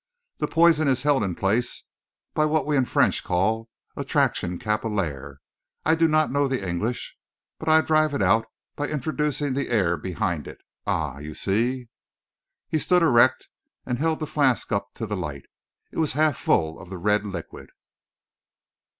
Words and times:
"The 0.39 0.47
poison 0.47 0.87
is 0.87 1.03
held 1.03 1.23
in 1.23 1.35
place 1.35 1.83
by 2.33 2.45
what 2.45 2.65
we 2.65 2.75
in 2.75 2.85
French 2.85 3.23
call 3.23 3.69
attraction 3.95 4.57
capillaire 4.57 5.37
I 5.85 5.93
do 5.93 6.07
not 6.07 6.31
know 6.31 6.47
the 6.47 6.67
English; 6.67 7.15
but 7.59 7.69
I 7.69 7.81
drive 7.81 8.15
it 8.15 8.21
out 8.23 8.47
by 8.75 8.87
introducing 8.87 9.53
the 9.53 9.69
air 9.69 9.97
behind 9.97 10.47
it 10.47 10.57
ah, 10.87 11.19
you 11.19 11.35
see!" 11.35 11.89
He 12.67 12.79
stood 12.79 13.03
erect 13.03 13.47
and 13.85 13.99
held 13.99 14.19
the 14.19 14.25
flask 14.25 14.71
up 14.71 14.91
to 14.95 15.05
the 15.05 15.15
light. 15.15 15.45
It 15.91 15.99
was 15.99 16.13
half 16.13 16.35
full 16.35 16.79
of 16.79 16.89
the 16.89 16.97
red 16.97 17.23
liquid. 17.23 17.69